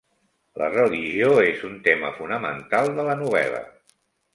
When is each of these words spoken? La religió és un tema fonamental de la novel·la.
La 0.61 0.69
religió 0.75 1.29
és 1.49 1.63
un 1.69 1.77
tema 1.91 2.13
fonamental 2.19 2.95
de 3.01 3.11
la 3.13 3.23
novel·la. 3.25 3.67